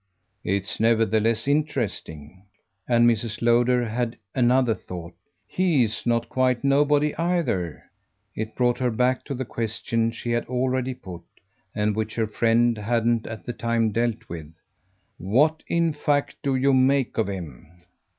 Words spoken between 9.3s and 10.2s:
the question